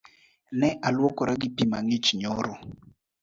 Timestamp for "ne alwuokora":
0.59-1.33